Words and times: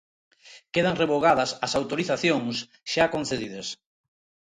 Quedan 0.73 0.97
revogadas 1.01 1.51
as 1.65 1.71
autorizacións 1.79 2.55
xa 2.91 3.05
concedidas. 3.15 3.67